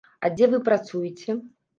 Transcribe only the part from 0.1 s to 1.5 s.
А дзе вы працуеце?